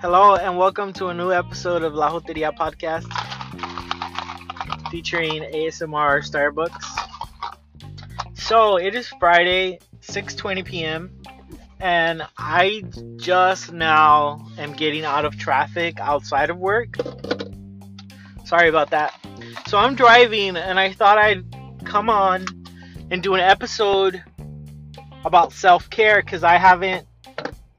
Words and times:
Hello 0.00 0.36
and 0.36 0.56
welcome 0.56 0.92
to 0.92 1.08
a 1.08 1.14
new 1.14 1.32
episode 1.32 1.82
of 1.82 1.92
La 1.94 2.08
Joteria 2.08 2.56
Podcast 2.56 3.02
featuring 4.92 5.42
ASMR 5.42 6.22
Starbucks. 6.22 6.84
So 8.34 8.76
it 8.76 8.94
is 8.94 9.08
Friday, 9.18 9.80
6:20 10.02 10.64
p.m. 10.64 11.10
and 11.80 12.22
I 12.38 12.84
just 13.16 13.72
now 13.72 14.46
am 14.56 14.74
getting 14.74 15.04
out 15.04 15.24
of 15.24 15.36
traffic 15.36 15.98
outside 15.98 16.48
of 16.48 16.58
work. 16.58 16.94
Sorry 18.44 18.68
about 18.68 18.90
that. 18.90 19.18
So 19.66 19.78
I'm 19.78 19.96
driving 19.96 20.56
and 20.56 20.78
I 20.78 20.92
thought 20.92 21.18
I'd 21.18 21.44
come 21.84 22.08
on 22.08 22.46
and 23.10 23.20
do 23.20 23.34
an 23.34 23.40
episode 23.40 24.22
about 25.24 25.52
self-care 25.52 26.22
cuz 26.22 26.44
I 26.44 26.56
haven't 26.56 27.06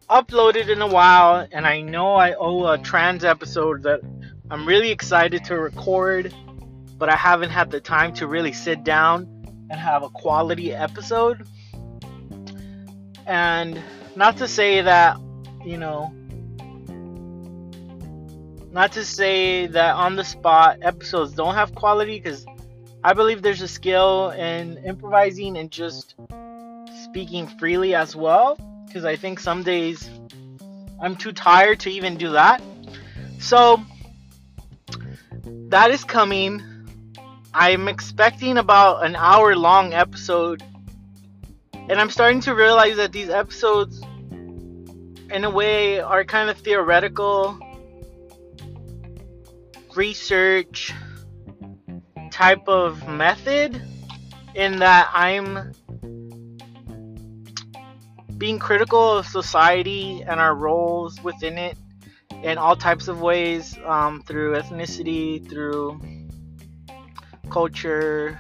uploaded 0.10 0.70
in 0.70 0.82
a 0.82 0.88
while, 0.88 1.48
and 1.52 1.66
I 1.66 1.82
know 1.82 2.16
I 2.16 2.34
owe 2.34 2.68
a 2.68 2.78
trans 2.78 3.24
episode 3.24 3.84
that 3.84 4.02
I'm 4.50 4.68
really 4.68 4.92
excited 4.92 5.44
to 5.46 5.60
record, 5.60 6.34
but 6.98 7.10
I 7.10 7.16
haven't 7.16 7.50
had 7.50 7.72
the 7.72 7.80
time 7.80 8.14
to 8.16 8.28
really 8.28 8.54
sit 8.54 8.84
down 8.84 9.28
and 9.70 9.80
have 9.80 10.04
a 10.04 10.10
quality 10.10 10.74
episode. 10.74 11.48
And 13.26 13.82
not 14.16 14.38
to 14.38 14.48
say 14.48 14.82
that, 14.82 15.18
you 15.66 15.78
know, 15.78 16.14
not 18.72 18.92
to 18.92 19.04
say 19.04 19.68
that 19.68 19.96
on 19.96 20.16
the 20.16 20.24
spot 20.24 20.80
episodes 20.82 21.34
don't 21.34 21.56
have 21.56 21.74
quality 21.74 22.20
because 22.20 22.46
I 23.04 23.14
believe 23.14 23.42
there's 23.42 23.62
a 23.62 23.68
skill 23.68 24.30
in 24.30 24.78
improvising 24.86 25.58
and 25.58 25.72
just 25.72 26.16
speaking 27.06 27.48
freely 27.48 27.96
as 27.96 28.16
well 28.16 28.58
because 28.88 29.06
I 29.06 29.16
think 29.16 29.40
some 29.40 29.64
days 29.64 30.10
I'm 31.02 31.16
too 31.16 31.32
tired 31.32 31.80
to 31.82 31.90
even 31.90 32.18
do 32.18 32.32
that. 32.32 32.62
So 33.40 33.82
that 35.70 35.92
is 35.92 36.04
coming. 36.04 36.62
I'm 37.54 37.88
expecting 37.88 38.58
about 38.58 39.06
an 39.06 39.16
hour 39.16 39.56
long 39.56 39.94
episode. 39.94 40.64
And 41.74 41.94
I'm 41.94 42.10
starting 42.10 42.40
to 42.42 42.56
realize 42.56 42.98
that 42.98 43.12
these 43.12 43.30
episodes, 43.30 44.02
in 44.32 45.44
a 45.44 45.50
way, 45.50 46.00
are 46.00 46.26
kind 46.26 46.50
of 46.50 46.58
theoretical, 46.58 47.60
research 49.96 50.94
type 52.32 52.68
of 52.68 53.08
method, 53.08 53.82
in 54.56 54.80
that 54.80 55.12
I'm 55.14 55.74
being 58.38 58.60
critical 58.60 59.18
of 59.18 59.26
society 59.26 60.24
and 60.28 60.40
our 60.40 60.56
roles 60.56 61.22
within 61.24 61.58
it 61.58 61.78
in 62.44 62.58
all 62.58 62.76
types 62.76 63.08
of 63.08 63.22
ways 63.22 63.78
um, 63.86 64.22
through 64.24 64.54
ethnicity, 64.54 65.48
through 65.50 66.00
culture, 67.50 68.40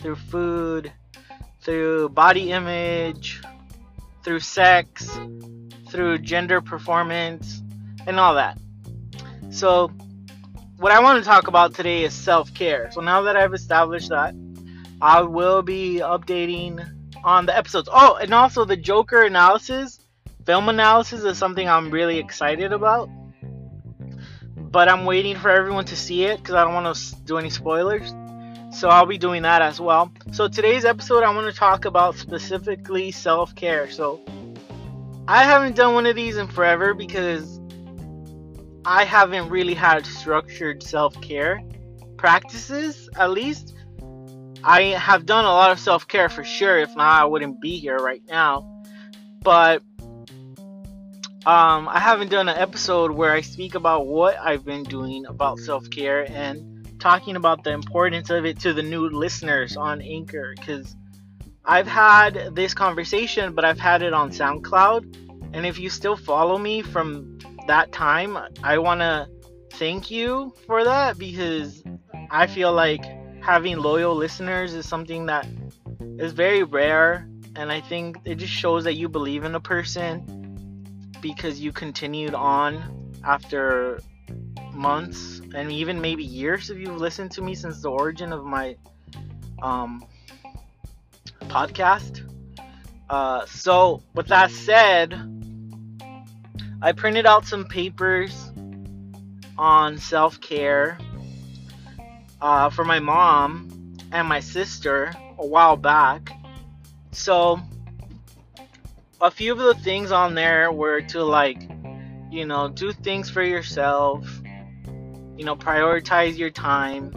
through 0.00 0.16
food, 0.16 0.92
through 1.60 2.08
body 2.10 2.52
image, 2.52 3.42
through 4.22 4.40
sex, 4.40 5.10
through 5.90 6.18
gender 6.18 6.60
performance, 6.60 7.62
and 8.06 8.20
all 8.20 8.34
that. 8.34 8.58
So, 9.50 9.88
what 10.76 10.92
I 10.92 11.00
want 11.00 11.22
to 11.22 11.28
talk 11.28 11.48
about 11.48 11.74
today 11.74 12.04
is 12.04 12.14
self 12.14 12.54
care. 12.54 12.90
So, 12.92 13.00
now 13.00 13.22
that 13.22 13.36
I've 13.36 13.54
established 13.54 14.10
that, 14.10 14.34
I 15.00 15.22
will 15.22 15.62
be 15.62 15.96
updating 15.96 16.97
on 17.28 17.44
the 17.44 17.56
episodes. 17.56 17.90
Oh, 17.92 18.16
and 18.16 18.32
also 18.32 18.64
the 18.64 18.76
Joker 18.76 19.22
analysis, 19.22 20.00
film 20.46 20.70
analysis 20.70 21.24
is 21.24 21.36
something 21.36 21.68
I'm 21.68 21.90
really 21.90 22.18
excited 22.18 22.72
about. 22.72 23.10
But 24.56 24.88
I'm 24.88 25.04
waiting 25.04 25.36
for 25.36 25.50
everyone 25.50 25.84
to 25.86 25.96
see 25.96 26.24
it 26.24 26.38
because 26.38 26.54
I 26.54 26.64
don't 26.64 26.72
want 26.72 26.96
to 26.96 27.16
do 27.24 27.36
any 27.36 27.50
spoilers. 27.50 28.14
So 28.70 28.88
I'll 28.88 29.06
be 29.06 29.18
doing 29.18 29.42
that 29.42 29.60
as 29.60 29.78
well. 29.78 30.10
So 30.32 30.48
today's 30.48 30.84
episode, 30.84 31.22
I 31.22 31.34
want 31.34 31.52
to 31.52 31.58
talk 31.58 31.84
about 31.84 32.16
specifically 32.16 33.10
self 33.10 33.54
care. 33.54 33.90
So 33.90 34.20
I 35.26 35.44
haven't 35.44 35.76
done 35.76 35.92
one 35.94 36.06
of 36.06 36.16
these 36.16 36.38
in 36.38 36.48
forever 36.48 36.94
because 36.94 37.60
I 38.86 39.04
haven't 39.04 39.50
really 39.50 39.74
had 39.74 40.06
structured 40.06 40.82
self 40.82 41.20
care 41.20 41.62
practices, 42.16 43.08
at 43.16 43.30
least. 43.30 43.74
I 44.64 44.82
have 44.82 45.26
done 45.26 45.44
a 45.44 45.48
lot 45.48 45.70
of 45.70 45.78
self 45.78 46.08
care 46.08 46.28
for 46.28 46.44
sure. 46.44 46.78
If 46.78 46.96
not, 46.96 47.22
I 47.22 47.24
wouldn't 47.24 47.60
be 47.60 47.78
here 47.78 47.96
right 47.96 48.22
now. 48.28 48.82
But 49.42 49.82
um, 51.46 51.88
I 51.88 52.00
haven't 52.00 52.30
done 52.30 52.48
an 52.48 52.58
episode 52.58 53.12
where 53.12 53.32
I 53.32 53.40
speak 53.40 53.74
about 53.74 54.06
what 54.06 54.36
I've 54.38 54.64
been 54.64 54.82
doing 54.82 55.26
about 55.26 55.58
self 55.58 55.88
care 55.90 56.30
and 56.30 56.74
talking 56.98 57.36
about 57.36 57.62
the 57.64 57.70
importance 57.70 58.30
of 58.30 58.44
it 58.44 58.58
to 58.60 58.72
the 58.72 58.82
new 58.82 59.08
listeners 59.08 59.76
on 59.76 60.02
Anchor. 60.02 60.54
Because 60.56 60.96
I've 61.64 61.86
had 61.86 62.54
this 62.54 62.74
conversation, 62.74 63.54
but 63.54 63.64
I've 63.64 63.78
had 63.78 64.02
it 64.02 64.12
on 64.12 64.30
SoundCloud. 64.30 65.54
And 65.54 65.64
if 65.64 65.78
you 65.78 65.88
still 65.88 66.16
follow 66.16 66.58
me 66.58 66.82
from 66.82 67.38
that 67.66 67.92
time, 67.92 68.36
I 68.62 68.78
want 68.78 69.00
to 69.00 69.28
thank 69.72 70.10
you 70.10 70.52
for 70.66 70.84
that 70.84 71.18
because 71.18 71.82
I 72.30 72.46
feel 72.46 72.72
like 72.72 73.04
having 73.48 73.78
loyal 73.78 74.14
listeners 74.14 74.74
is 74.74 74.86
something 74.86 75.24
that 75.24 75.48
is 76.18 76.32
very 76.34 76.64
rare 76.64 77.26
and 77.56 77.72
I 77.72 77.80
think 77.80 78.18
it 78.26 78.34
just 78.34 78.52
shows 78.52 78.84
that 78.84 78.96
you 78.96 79.08
believe 79.08 79.42
in 79.42 79.54
a 79.54 79.60
person 79.60 81.08
because 81.22 81.58
you 81.58 81.72
continued 81.72 82.34
on 82.34 83.16
after 83.24 84.00
months 84.74 85.40
and 85.54 85.72
even 85.72 85.98
maybe 85.98 86.22
years 86.22 86.68
if 86.68 86.76
you've 86.76 86.98
listened 86.98 87.30
to 87.30 87.40
me 87.40 87.54
since 87.54 87.80
the 87.80 87.88
origin 87.88 88.34
of 88.34 88.44
my 88.44 88.76
um, 89.62 90.04
podcast. 91.44 92.20
Uh, 93.08 93.46
so, 93.46 94.02
with 94.14 94.26
that 94.26 94.50
said, 94.50 95.14
I 96.82 96.92
printed 96.92 97.24
out 97.24 97.46
some 97.46 97.64
papers 97.64 98.52
on 99.56 99.96
self 99.96 100.38
care 100.42 100.98
uh, 102.40 102.70
for 102.70 102.84
my 102.84 103.00
mom 103.00 103.96
and 104.12 104.28
my 104.28 104.40
sister 104.40 105.12
a 105.38 105.46
while 105.46 105.76
back. 105.76 106.30
So, 107.12 107.60
a 109.20 109.30
few 109.30 109.52
of 109.52 109.58
the 109.58 109.74
things 109.74 110.12
on 110.12 110.34
there 110.34 110.70
were 110.70 111.00
to 111.02 111.24
like, 111.24 111.68
you 112.30 112.46
know, 112.46 112.68
do 112.68 112.92
things 112.92 113.28
for 113.30 113.42
yourself, 113.42 114.24
you 115.36 115.44
know, 115.44 115.56
prioritize 115.56 116.36
your 116.36 116.50
time, 116.50 117.12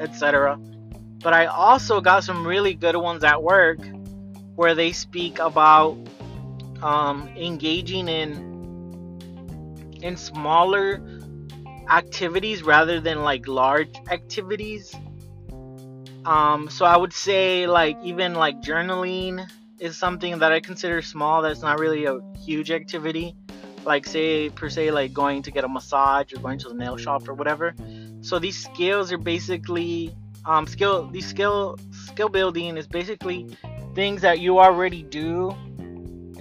etc. 0.00 0.56
But 1.22 1.32
I 1.32 1.46
also 1.46 2.00
got 2.00 2.24
some 2.24 2.46
really 2.46 2.74
good 2.74 2.96
ones 2.96 3.24
at 3.24 3.42
work 3.42 3.78
where 4.56 4.74
they 4.74 4.92
speak 4.92 5.38
about 5.38 5.96
um, 6.82 7.28
engaging 7.36 8.08
in 8.08 8.52
in 10.02 10.16
smaller 10.16 10.98
activities 11.90 12.62
rather 12.62 13.00
than 13.00 13.22
like 13.22 13.46
large 13.46 13.94
activities. 14.10 14.94
Um, 16.24 16.70
so 16.70 16.84
I 16.84 16.96
would 16.96 17.12
say 17.12 17.66
like 17.66 17.98
even 18.02 18.34
like 18.34 18.60
journaling 18.62 19.46
is 19.78 19.96
something 19.98 20.38
that 20.38 20.52
I 20.52 20.60
consider 20.60 21.02
small. 21.02 21.42
That's 21.42 21.60
not 21.60 21.78
really 21.78 22.06
a 22.06 22.20
huge 22.38 22.70
activity. 22.70 23.36
Like 23.84 24.06
say 24.06 24.48
per 24.48 24.70
se 24.70 24.90
like 24.90 25.12
going 25.12 25.42
to 25.42 25.50
get 25.50 25.64
a 25.64 25.68
massage 25.68 26.32
or 26.32 26.40
going 26.40 26.58
to 26.60 26.68
the 26.68 26.74
nail 26.74 26.96
shop 26.96 27.28
or 27.28 27.34
whatever. 27.34 27.74
So 28.22 28.38
these 28.38 28.62
skills 28.62 29.12
are 29.12 29.18
basically 29.18 30.14
um, 30.46 30.66
skill. 30.66 31.10
These 31.10 31.26
skill 31.26 31.76
skill 31.90 32.30
building 32.30 32.78
is 32.78 32.86
basically 32.86 33.46
things 33.94 34.22
that 34.22 34.40
you 34.40 34.58
already 34.58 35.02
do. 35.02 35.54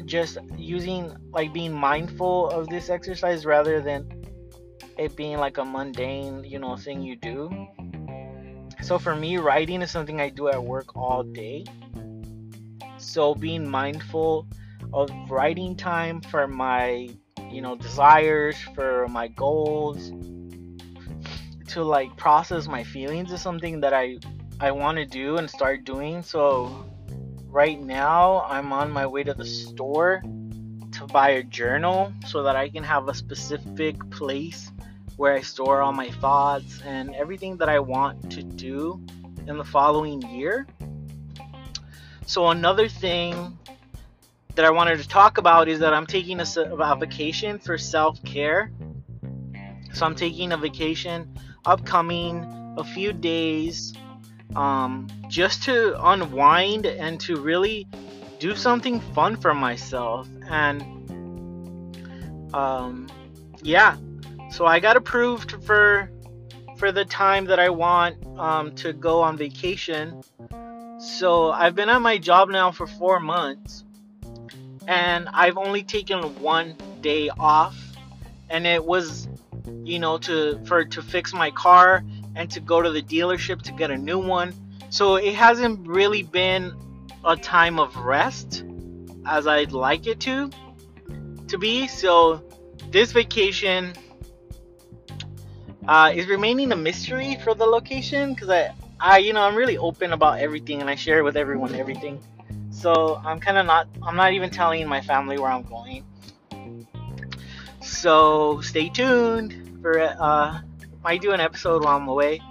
Just 0.05 0.37
using 0.57 1.13
like 1.31 1.53
being 1.53 1.73
mindful 1.73 2.49
of 2.49 2.69
this 2.69 2.89
exercise 2.89 3.45
rather 3.45 3.81
than 3.81 4.07
it 4.97 5.15
being 5.15 5.37
like 5.37 5.57
a 5.57 5.65
mundane, 5.65 6.43
you 6.43 6.59
know, 6.59 6.75
thing 6.75 7.01
you 7.01 7.15
do. 7.15 7.49
So 8.81 8.99
for 8.99 9.15
me, 9.15 9.37
writing 9.37 9.81
is 9.81 9.91
something 9.91 10.19
I 10.19 10.29
do 10.29 10.49
at 10.49 10.61
work 10.61 10.95
all 10.95 11.23
day. 11.23 11.65
So 12.97 13.33
being 13.33 13.67
mindful 13.67 14.47
of 14.93 15.09
writing 15.29 15.75
time 15.75 16.21
for 16.21 16.47
my, 16.47 17.09
you 17.49 17.61
know, 17.61 17.75
desires, 17.75 18.57
for 18.75 19.07
my 19.07 19.29
goals, 19.29 20.11
to 21.67 21.83
like 21.83 22.15
process 22.17 22.67
my 22.67 22.83
feelings 22.83 23.31
is 23.31 23.41
something 23.41 23.79
that 23.81 23.93
I 23.93 24.17
I 24.59 24.71
want 24.71 24.97
to 24.97 25.05
do 25.05 25.37
and 25.37 25.49
start 25.49 25.85
doing. 25.85 26.21
So 26.21 26.85
right 27.47 27.81
now, 27.81 28.45
I'm 28.47 28.71
on 28.73 28.91
my 28.91 29.07
way 29.07 29.23
to 29.23 29.33
the 29.33 29.45
store 29.45 30.21
to 30.91 31.05
buy 31.07 31.29
a 31.29 31.43
journal 31.43 32.13
so 32.27 32.43
that 32.43 32.55
I 32.55 32.69
can 32.69 32.83
have 32.83 33.07
a 33.07 33.13
specific 33.13 33.97
place 34.11 34.71
where 35.17 35.33
I 35.33 35.41
store 35.41 35.81
all 35.81 35.93
my 35.93 36.09
thoughts 36.09 36.81
and 36.83 37.13
everything 37.15 37.57
that 37.57 37.69
I 37.69 37.79
want 37.79 38.31
to 38.31 38.43
do 38.43 39.01
in 39.47 39.57
the 39.57 39.63
following 39.63 40.21
year. 40.29 40.67
So 42.25 42.49
another 42.49 42.87
thing 42.87 43.57
that 44.55 44.65
I 44.65 44.69
wanted 44.69 44.99
to 44.99 45.07
talk 45.07 45.37
about 45.37 45.67
is 45.67 45.79
that 45.79 45.93
I'm 45.93 46.05
taking 46.05 46.39
a, 46.39 46.45
a 46.57 46.95
vacation 46.97 47.59
for 47.59 47.77
self-care. 47.77 48.71
So 49.93 50.05
I'm 50.05 50.15
taking 50.15 50.51
a 50.51 50.57
vacation 50.57 51.37
upcoming 51.65 52.75
a 52.77 52.83
few 52.83 53.13
days 53.13 53.93
um, 54.55 55.07
just 55.27 55.63
to 55.63 55.95
unwind 56.05 56.85
and 56.85 57.19
to 57.21 57.37
really 57.37 57.87
do 58.39 58.55
something 58.55 58.99
fun 58.99 59.35
for 59.35 59.53
myself 59.53 60.27
and 60.49 60.81
um, 62.53 63.07
yeah 63.61 63.95
so 64.53 64.67
I 64.67 64.79
got 64.79 64.95
approved 64.97 65.63
for 65.63 66.11
for 66.77 66.91
the 66.91 67.05
time 67.05 67.45
that 67.45 67.59
I 67.59 67.69
want 67.69 68.23
um, 68.37 68.75
to 68.75 68.93
go 68.93 69.19
on 69.19 69.35
vacation. 69.35 70.21
So 70.99 71.51
I've 71.51 71.73
been 71.73 71.89
at 71.89 71.99
my 72.03 72.19
job 72.19 72.49
now 72.49 72.71
for 72.71 72.85
four 72.85 73.19
months 73.19 73.83
and 74.87 75.27
I've 75.33 75.57
only 75.57 75.81
taken 75.81 76.21
one 76.39 76.75
day 77.01 77.29
off. 77.29 77.75
And 78.51 78.67
it 78.67 78.85
was 78.85 79.27
you 79.83 79.97
know 79.97 80.19
to 80.19 80.63
for 80.65 80.85
to 80.85 81.01
fix 81.01 81.33
my 81.33 81.49
car 81.49 82.03
and 82.35 82.51
to 82.51 82.59
go 82.59 82.79
to 82.79 82.91
the 82.91 83.01
dealership 83.01 83.63
to 83.63 83.71
get 83.71 83.89
a 83.89 83.97
new 83.97 84.19
one. 84.19 84.53
So 84.91 85.15
it 85.15 85.33
hasn't 85.33 85.87
really 85.87 86.21
been 86.21 86.75
a 87.25 87.35
time 87.35 87.79
of 87.79 87.95
rest 87.95 88.63
as 89.25 89.47
I'd 89.47 89.71
like 89.71 90.05
it 90.05 90.19
to 90.19 90.51
to 91.47 91.57
be. 91.57 91.87
So 91.87 92.43
this 92.91 93.13
vacation 93.13 93.93
uh, 95.87 96.11
is 96.13 96.27
remaining 96.27 96.71
a 96.71 96.75
mystery 96.75 97.35
for 97.43 97.53
the 97.53 97.65
location? 97.65 98.33
Because 98.33 98.49
I, 98.49 98.73
I 98.99 99.17
you 99.17 99.33
know 99.33 99.41
I'm 99.41 99.55
really 99.55 99.77
open 99.77 100.13
about 100.13 100.39
everything 100.39 100.81
and 100.81 100.89
I 100.89 100.95
share 100.95 101.23
with 101.23 101.35
everyone 101.35 101.75
everything. 101.75 102.21
So 102.69 103.21
I'm 103.25 103.39
kind 103.39 103.57
of 103.57 103.65
not 103.65 103.87
I'm 104.01 104.15
not 104.15 104.33
even 104.33 104.49
telling 104.49 104.87
my 104.87 105.01
family 105.01 105.37
where 105.37 105.51
I'm 105.51 105.63
going. 105.63 106.03
So 107.81 108.61
stay 108.61 108.89
tuned 108.89 109.79
for 109.81 109.99
uh 109.99 110.61
might 111.03 111.21
do 111.21 111.31
an 111.31 111.41
episode 111.41 111.83
while 111.83 111.97
I'm 111.97 112.07
away. 112.07 112.41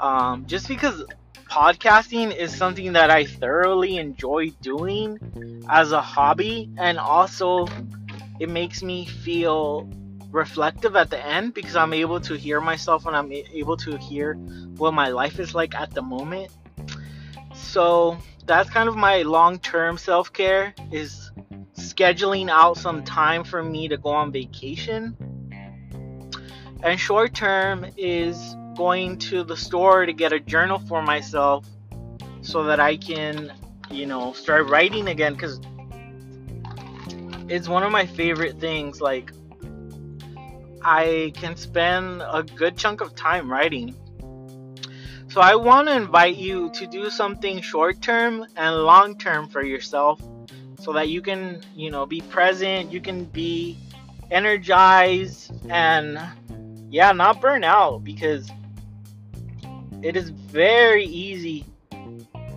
Um, 0.00 0.46
just 0.46 0.68
because 0.68 1.04
podcasting 1.48 2.36
is 2.36 2.54
something 2.54 2.94
that 2.94 3.10
I 3.10 3.24
thoroughly 3.24 3.96
enjoy 3.96 4.50
doing 4.60 5.18
as 5.70 5.92
a 5.92 6.00
hobby 6.00 6.68
and 6.76 6.98
also 6.98 7.66
it 8.40 8.48
makes 8.48 8.82
me 8.82 9.06
feel 9.06 9.88
reflective 10.30 10.96
at 10.96 11.10
the 11.10 11.24
end 11.24 11.54
because 11.54 11.76
I'm 11.76 11.92
able 11.92 12.20
to 12.20 12.34
hear 12.34 12.60
myself 12.60 13.06
and 13.06 13.16
I'm 13.16 13.32
able 13.32 13.76
to 13.78 13.96
hear 13.96 14.34
what 14.76 14.92
my 14.94 15.08
life 15.08 15.38
is 15.38 15.54
like 15.54 15.74
at 15.74 15.94
the 15.94 16.02
moment. 16.02 16.50
So 17.54 18.18
that's 18.44 18.70
kind 18.70 18.88
of 18.88 18.96
my 18.96 19.22
long-term 19.22 19.98
self-care 19.98 20.74
is 20.92 21.30
scheduling 21.74 22.48
out 22.48 22.76
some 22.76 23.04
time 23.04 23.44
for 23.44 23.62
me 23.62 23.88
to 23.88 23.96
go 23.96 24.10
on 24.10 24.32
vacation. 24.32 25.16
And 26.82 27.00
short 27.00 27.34
term 27.34 27.86
is 27.96 28.56
going 28.76 29.18
to 29.18 29.42
the 29.42 29.56
store 29.56 30.06
to 30.06 30.12
get 30.12 30.32
a 30.32 30.40
journal 30.40 30.78
for 30.78 31.02
myself 31.02 31.66
so 32.42 32.64
that 32.64 32.78
I 32.78 32.96
can, 32.96 33.52
you 33.90 34.06
know, 34.06 34.32
start 34.32 34.68
writing 34.68 35.08
again 35.08 35.32
because 35.32 35.60
it's 37.48 37.68
one 37.68 37.82
of 37.82 37.90
my 37.90 38.06
favorite 38.06 38.60
things. 38.60 39.00
Like, 39.00 39.32
I 40.86 41.32
can 41.34 41.56
spend 41.56 42.22
a 42.22 42.44
good 42.44 42.76
chunk 42.76 43.00
of 43.00 43.16
time 43.16 43.50
writing. 43.50 43.92
So, 45.26 45.40
I 45.40 45.56
want 45.56 45.88
to 45.88 45.96
invite 45.96 46.36
you 46.36 46.70
to 46.74 46.86
do 46.86 47.10
something 47.10 47.60
short 47.60 48.00
term 48.00 48.46
and 48.54 48.84
long 48.84 49.18
term 49.18 49.48
for 49.48 49.64
yourself 49.64 50.22
so 50.78 50.92
that 50.92 51.08
you 51.08 51.22
can, 51.22 51.60
you 51.74 51.90
know, 51.90 52.06
be 52.06 52.20
present, 52.20 52.92
you 52.92 53.00
can 53.00 53.24
be 53.24 53.76
energized, 54.30 55.50
and 55.68 56.20
yeah, 56.88 57.10
not 57.10 57.40
burn 57.40 57.64
out 57.64 58.04
because 58.04 58.48
it 60.02 60.16
is 60.16 60.30
very 60.30 61.04
easy 61.04 61.64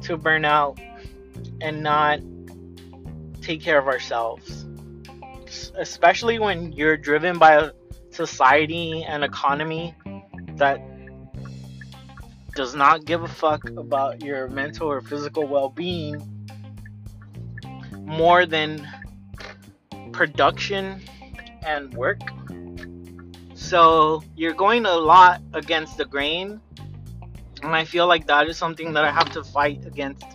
to 0.04 0.18
burn 0.18 0.46
out 0.46 0.80
and 1.62 1.82
not 1.82 2.20
take 3.42 3.60
care 3.60 3.80
of 3.80 3.88
ourselves. 3.88 4.68
Especially 5.76 6.38
when 6.38 6.72
you're 6.74 6.96
driven 6.96 7.40
by 7.40 7.72
society 8.20 9.06
and 9.08 9.24
economy 9.24 9.96
that 10.58 10.78
does 12.54 12.76
not 12.76 13.06
give 13.06 13.24
a 13.24 13.30
fuck 13.30 13.64
about 13.70 14.22
your 14.22 14.50
mental 14.50 14.92
or 14.92 15.00
physical 15.00 15.48
well 15.48 15.70
being 15.70 16.14
more 17.94 18.46
than 18.46 18.86
production 20.12 21.02
and 21.66 21.94
work. 21.94 22.20
So 23.54 24.22
you're 24.36 24.60
going 24.66 24.86
a 24.86 24.98
lot 24.98 25.42
against 25.54 25.96
the 25.96 26.04
grain 26.04 26.60
and 27.64 27.74
I 27.74 27.86
feel 27.86 28.06
like 28.06 28.28
that 28.28 28.50
is 28.50 28.58
something 28.58 28.92
that 28.94 29.06
I 29.06 29.12
have 29.12 29.32
to 29.32 29.46
fight 29.46 29.86
against 29.86 30.26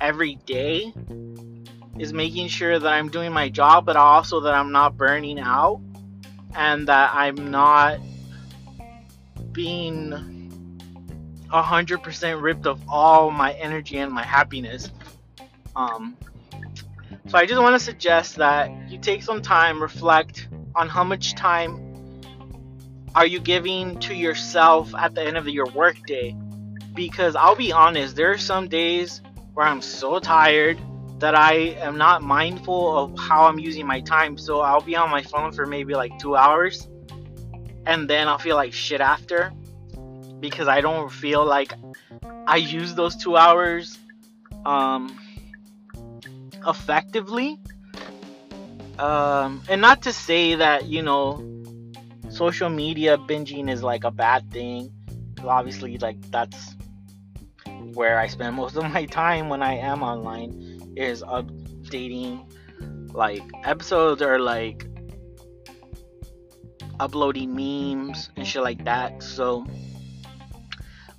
every 0.00 0.36
day 0.46 0.94
is 1.98 2.14
making 2.14 2.48
sure 2.48 2.78
that 2.78 2.92
I'm 2.92 3.10
doing 3.10 3.32
my 3.32 3.50
job, 3.50 3.84
but 3.84 3.96
also 3.96 4.40
that 4.40 4.54
I'm 4.54 4.72
not 4.72 4.96
burning 4.96 5.38
out 5.38 5.80
and 6.54 6.88
that 6.88 7.10
I'm 7.14 7.50
not 7.50 8.00
being 9.52 10.10
100% 11.50 12.42
ripped 12.42 12.66
of 12.66 12.80
all 12.88 13.30
my 13.30 13.52
energy 13.54 13.98
and 13.98 14.12
my 14.12 14.24
happiness. 14.24 14.90
Um, 15.74 16.16
so 17.28 17.38
I 17.38 17.46
just 17.46 17.60
want 17.60 17.74
to 17.74 17.84
suggest 17.84 18.36
that 18.36 18.70
you 18.90 18.98
take 18.98 19.22
some 19.22 19.42
time, 19.42 19.80
reflect 19.80 20.48
on 20.74 20.88
how 20.88 21.04
much 21.04 21.34
time 21.34 21.82
are 23.14 23.26
you 23.26 23.40
giving 23.40 23.98
to 24.00 24.14
yourself 24.14 24.94
at 24.94 25.14
the 25.14 25.22
end 25.22 25.36
of 25.36 25.48
your 25.48 25.66
workday 25.66 26.36
because 26.96 27.36
I'll 27.36 27.54
be 27.54 27.72
honest, 27.72 28.16
there 28.16 28.32
are 28.32 28.38
some 28.38 28.68
days 28.68 29.20
where 29.54 29.66
I'm 29.66 29.82
so 29.82 30.18
tired 30.18 30.78
that 31.18 31.34
I 31.34 31.54
am 31.80 31.96
not 31.96 32.22
mindful 32.22 32.96
of 32.98 33.18
how 33.18 33.46
I'm 33.46 33.58
using 33.58 33.86
my 33.86 34.00
time. 34.00 34.36
So 34.36 34.60
I'll 34.60 34.80
be 34.80 34.96
on 34.96 35.10
my 35.10 35.22
phone 35.22 35.52
for 35.52 35.66
maybe 35.66 35.94
like 35.94 36.18
two 36.18 36.36
hours 36.36 36.88
and 37.86 38.10
then 38.10 38.28
I'll 38.28 38.38
feel 38.38 38.56
like 38.56 38.72
shit 38.72 39.00
after 39.00 39.52
because 40.40 40.68
I 40.68 40.80
don't 40.80 41.10
feel 41.10 41.44
like 41.44 41.72
I 42.46 42.56
use 42.56 42.94
those 42.94 43.16
two 43.16 43.36
hours 43.36 43.98
um, 44.66 45.18
effectively. 46.66 47.58
Um, 48.98 49.62
and 49.68 49.80
not 49.80 50.02
to 50.02 50.12
say 50.12 50.56
that, 50.56 50.86
you 50.86 51.02
know, 51.02 51.42
social 52.28 52.68
media 52.68 53.16
binging 53.16 53.70
is 53.70 53.82
like 53.82 54.04
a 54.04 54.10
bad 54.10 54.50
thing. 54.50 54.92
Obviously, 55.44 55.96
like 55.98 56.20
that's 56.30 56.74
where 57.94 58.18
I 58.18 58.26
spend 58.26 58.56
most 58.62 58.76
of 58.76 58.90
my 58.90 59.06
time 59.06 59.48
when 59.48 59.62
I 59.62 59.76
am 59.76 60.02
online 60.02 60.75
is 60.96 61.22
updating 61.22 62.50
like 63.12 63.42
episodes 63.64 64.22
or 64.22 64.38
like 64.38 64.86
uploading 66.98 67.54
memes 67.54 68.30
and 68.36 68.46
shit 68.46 68.62
like 68.62 68.84
that. 68.84 69.22
So 69.22 69.66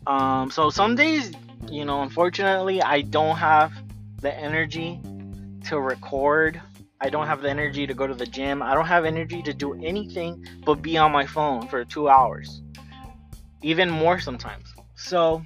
um 0.06 0.50
so 0.52 0.70
some 0.70 0.96
days, 0.96 1.32
you 1.70 1.86
know, 1.86 2.02
unfortunately 2.02 2.82
I 2.82 3.02
don't 3.02 3.38
have 3.38 3.72
the 4.22 4.34
energy 4.34 5.00
to 5.66 5.80
record. 5.80 6.62
I 7.00 7.10
don't 7.10 7.28
have 7.28 7.42
the 7.42 7.50
energy 7.50 7.86
to 7.86 7.94
go 7.94 8.08
to 8.08 8.16
the 8.16 8.26
gym. 8.26 8.64
I 8.64 8.74
don't 8.74 8.88
have 8.88 9.06
energy 9.06 9.44
to 9.44 9.54
do 9.54 9.74
anything 9.84 10.44
but 10.66 10.82
be 10.82 10.98
on 10.98 11.12
my 11.12 11.28
phone 11.28 11.68
for 11.68 11.86
2 11.86 12.10
hours. 12.10 12.62
Even 13.62 13.90
more 13.90 14.20
sometimes. 14.20 14.74
So 14.96 15.44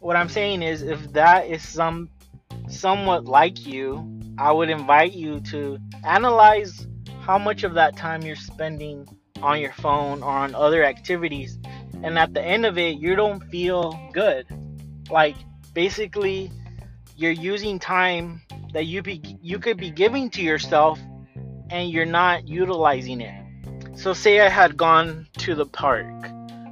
what 0.00 0.16
I'm 0.16 0.28
saying 0.28 0.62
is, 0.62 0.82
if 0.82 1.12
that 1.12 1.46
is 1.46 1.66
some 1.66 2.08
somewhat 2.70 3.24
like 3.26 3.66
you, 3.66 4.20
I 4.38 4.52
would 4.52 4.70
invite 4.70 5.12
you 5.12 5.40
to 5.40 5.78
analyze 6.04 6.86
how 7.20 7.38
much 7.38 7.64
of 7.64 7.74
that 7.74 7.96
time 7.96 8.22
you're 8.22 8.36
spending 8.36 9.06
on 9.42 9.60
your 9.60 9.72
phone 9.72 10.22
or 10.22 10.30
on 10.30 10.54
other 10.54 10.84
activities, 10.84 11.58
and 12.02 12.18
at 12.18 12.34
the 12.34 12.42
end 12.42 12.64
of 12.64 12.78
it, 12.78 12.96
you 12.96 13.14
don't 13.16 13.40
feel 13.50 13.98
good. 14.12 14.46
Like 15.10 15.36
basically, 15.74 16.50
you're 17.16 17.30
using 17.32 17.78
time 17.78 18.42
that 18.72 18.86
you 18.86 19.02
be 19.02 19.20
you 19.42 19.58
could 19.58 19.76
be 19.76 19.90
giving 19.90 20.30
to 20.30 20.42
yourself, 20.42 20.98
and 21.70 21.90
you're 21.90 22.06
not 22.06 22.48
utilizing 22.48 23.20
it. 23.20 23.44
So 23.94 24.12
say 24.12 24.40
I 24.40 24.48
had 24.48 24.76
gone 24.76 25.26
to 25.38 25.54
the 25.54 25.66
park, 25.66 26.06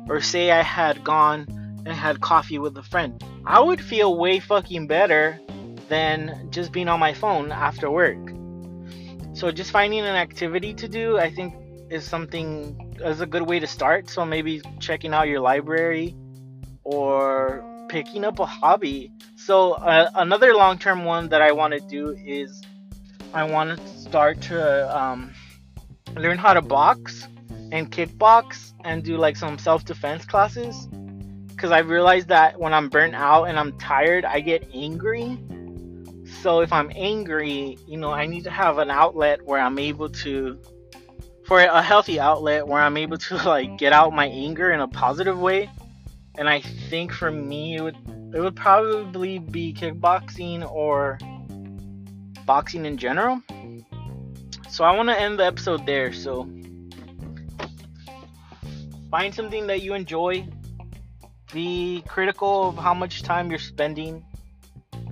or 0.09 0.21
say 0.21 0.51
I 0.51 0.63
had 0.63 1.05
gone 1.05 1.47
and 1.85 1.89
had 1.89 2.21
coffee 2.21 2.59
with 2.59 2.77
a 2.77 2.83
friend. 2.83 3.23
I 3.45 3.61
would 3.61 3.81
feel 3.81 4.17
way 4.17 4.41
fucking 4.41 4.87
better 4.87 5.41
than 5.89 6.49
just 6.51 6.73
being 6.73 6.89
on 6.89 7.01
my 7.01 7.15
phone 7.15 7.53
after 7.53 7.91
work. 7.91 8.19
So 9.35 9.51
just 9.51 9.71
finding 9.71 10.01
an 10.01 10.17
activity 10.17 10.75
to 10.75 10.89
do, 10.89 11.19
I 11.19 11.31
think 11.31 11.55
is 11.91 12.05
something 12.05 12.97
is 13.05 13.21
a 13.21 13.27
good 13.27 13.43
way 13.43 13.61
to 13.61 13.67
start. 13.67 14.11
So 14.11 14.25
maybe 14.25 14.61
checking 14.81 15.15
out 15.15 15.29
your 15.29 15.41
library 15.41 16.15
or 16.85 17.65
picking 17.89 18.25
up 18.25 18.39
a 18.39 18.47
hobby, 18.47 19.11
So 19.37 19.73
uh, 19.73 20.11
another 20.15 20.55
long-term 20.55 21.05
one 21.05 21.29
that 21.31 21.41
I 21.41 21.53
want 21.53 21.73
to 21.73 21.81
do 21.81 22.17
is 22.25 22.63
I 23.33 23.45
want 23.45 23.79
to 23.79 23.89
start 23.89 24.41
to 24.43 24.97
um, 24.97 25.33
learn 26.15 26.39
how 26.39 26.55
to 26.55 26.63
box 26.63 27.27
and 27.73 27.91
kickbox 27.91 28.73
and 28.85 29.03
do 29.03 29.17
like 29.17 29.37
some 29.37 29.59
self-defense 29.59 30.27
classes 30.27 30.89
because 31.49 31.71
I've 31.73 31.89
realized 31.89 32.29
that 32.29 32.59
when 32.61 32.73
I'm 32.73 32.89
burnt 32.89 33.15
out 33.15 33.45
and 33.45 33.59
I'm 33.59 33.77
tired, 33.79 34.25
I 34.25 34.41
get 34.41 34.69
angry. 34.73 35.39
So 36.43 36.61
if 36.61 36.73
I'm 36.73 36.93
angry, 36.95 37.79
you 37.87 37.97
know, 37.97 38.13
I 38.13 38.27
need 38.27 38.45
to 38.45 38.51
have 38.51 38.79
an 38.79 38.91
outlet 38.91 39.45
where 39.45 39.61
I'm 39.61 39.79
able 39.79 40.09
to 40.09 40.61
for 41.45 41.61
a 41.61 41.83
healthy 41.83 42.21
outlet 42.21 42.67
where 42.67 42.81
I'm 42.81 42.97
able 42.97 43.17
to 43.17 43.37
like 43.45 43.77
get 43.77 43.93
out 43.93 44.13
my 44.13 44.27
anger 44.27 44.71
in 44.71 44.81
a 44.81 44.87
positive 44.87 45.39
way. 45.39 45.69
And 46.37 46.49
I 46.49 46.61
think 46.61 47.13
for 47.13 47.31
me 47.31 47.77
it 47.77 47.83
would 47.83 47.97
it 48.33 48.41
would 48.41 48.55
probably 48.55 49.39
be 49.39 49.75
kickboxing 49.75 50.71
or 50.71 51.19
boxing 52.47 52.87
in 52.87 52.99
general. 52.99 53.43
So 54.69 54.85
I 54.85 54.95
want 54.95 55.09
to 55.09 55.21
end 55.21 55.41
the 55.41 55.45
episode 55.47 55.87
there. 55.87 56.13
So 56.13 56.49
find 59.11 59.35
something 59.35 59.67
that 59.67 59.83
you 59.83 59.95
enjoy. 59.95 60.47
Be 61.53 62.05
critical 62.07 62.69
of 62.69 62.77
how 62.77 62.95
much 62.95 63.23
time 63.23 63.51
you're 63.51 63.59
spending 63.59 64.25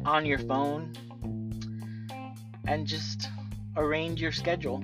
on 0.05 0.25
your 0.25 0.39
phone 0.39 0.93
and 2.67 2.87
just 2.87 3.29
arrange 3.77 4.21
your 4.21 4.33
schedule 4.33 4.83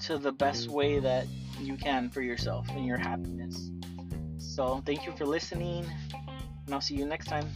to 0.00 0.18
the 0.18 0.32
best 0.32 0.68
way 0.68 0.98
that 0.98 1.26
you 1.60 1.76
can 1.76 2.08
for 2.08 2.22
yourself 2.22 2.66
and 2.70 2.86
your 2.86 2.98
happiness. 2.98 3.70
So, 4.38 4.82
thank 4.86 5.06
you 5.06 5.12
for 5.12 5.26
listening, 5.26 5.86
and 6.66 6.74
I'll 6.74 6.80
see 6.80 6.96
you 6.96 7.06
next 7.06 7.26
time. 7.26 7.48